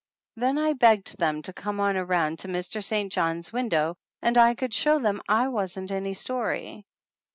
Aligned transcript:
Then 0.35 0.57
I 0.57 0.73
begged 0.73 1.19
them 1.19 1.43
to 1.43 1.53
come 1.53 1.79
on 1.79 1.95
around 1.95 2.39
to 2.39 2.47
Mr. 2.47 2.83
St. 2.83 3.11
John's 3.13 3.53
win 3.53 3.69
dow 3.69 3.93
and 4.19 4.35
I 4.35 4.55
could 4.55 4.73
show 4.73 4.97
them 4.97 5.21
I 5.29 5.47
wasn't 5.47 5.91
any 5.91 6.15
story. 6.15 6.87